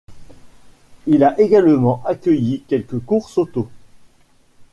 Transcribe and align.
Il 1.05 1.23
a 1.23 1.39
également 1.39 2.01
accueilli 2.07 2.61
quelques 2.67 2.97
courses 3.05 3.37
auto. 3.37 3.69